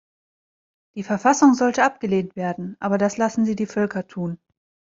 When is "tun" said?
4.07-4.39